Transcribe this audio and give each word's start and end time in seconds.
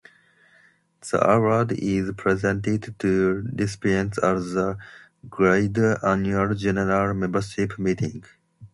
The 1.11 1.23
award 1.31 1.73
is 1.73 2.11
presented 2.17 2.95
to 2.97 3.47
recipients 3.53 4.17
at 4.17 4.33
the 4.33 4.79
Guild's 5.29 6.03
annual 6.03 6.55
general 6.55 7.13
membership 7.13 7.77
meeting. 7.77 8.23